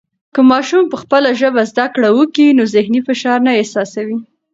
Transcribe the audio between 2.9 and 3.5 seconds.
فشار